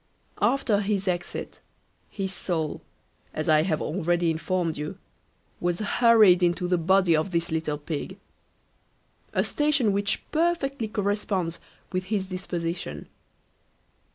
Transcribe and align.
After 0.41 0.79
his 0.79 1.07
exit, 1.07 1.59
his 2.09 2.33
soul, 2.33 2.81
as 3.35 3.47
I 3.47 3.61
have 3.61 3.83
already 3.83 4.31
informed 4.31 4.75
you, 4.75 4.97
was 5.59 5.77
hurried 5.77 6.41
into 6.41 6.67
the 6.67 6.79
body 6.79 7.15
of 7.15 7.29
this 7.29 7.51
little 7.51 7.77
pig; 7.77 8.17
a 9.31 9.43
station 9.43 9.91
which 9.93 10.23
perfectly 10.31 10.87
corresponds 10.87 11.59
with 11.91 12.05
his 12.05 12.25
disposition. 12.25 13.09